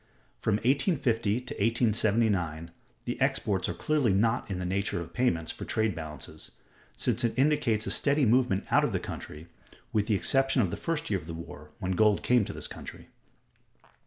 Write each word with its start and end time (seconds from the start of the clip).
From 0.39 0.55
1850 0.55 1.41
to 1.41 1.53
1879 1.53 2.71
the 3.05 3.21
exports 3.21 3.69
are 3.69 3.75
clearly 3.75 4.11
not 4.11 4.49
in 4.49 4.57
the 4.57 4.65
nature 4.65 4.99
of 4.99 5.13
payments 5.13 5.51
for 5.51 5.63
trade 5.63 5.93
balances; 5.93 6.53
since 6.95 7.23
it 7.23 7.37
indicates 7.37 7.85
a 7.85 7.91
steady 7.91 8.25
movement 8.25 8.65
out 8.71 8.83
of 8.83 8.93
the 8.93 8.99
country 8.99 9.45
(with 9.93 10.07
the 10.07 10.15
exception 10.15 10.63
of 10.63 10.71
the 10.71 10.75
first 10.75 11.11
year 11.11 11.19
of 11.19 11.27
the 11.27 11.35
war, 11.35 11.69
when 11.77 11.91
gold 11.91 12.23
came 12.23 12.43
to 12.45 12.51
this 12.51 12.65
country). 12.67 13.09